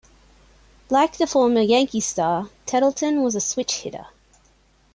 [0.89, 4.07] Like the former Yankee star, Tettleton was a switch hitter.